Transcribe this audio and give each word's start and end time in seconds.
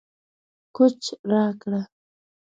کوچ 0.75 1.01
راکړه 1.31 1.81